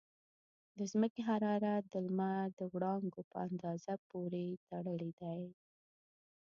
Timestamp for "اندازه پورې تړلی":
3.47-5.11